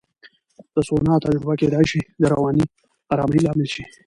د 0.73 0.75
سونا 0.87 1.13
تجربه 1.23 1.53
کېدای 1.61 1.85
شي 1.91 1.99
د 2.21 2.23
رواني 2.33 2.63
آرامۍ 3.13 3.39
لامل 3.45 3.67
شي. 3.73 3.83